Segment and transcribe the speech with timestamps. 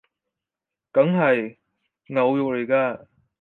[0.91, 1.57] 梗係！
[2.07, 3.05] 牛肉來㗎！